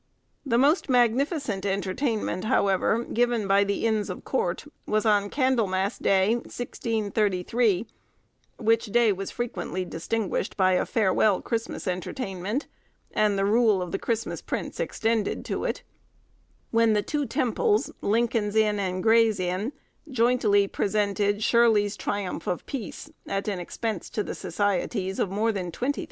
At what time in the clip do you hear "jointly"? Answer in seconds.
20.09-20.67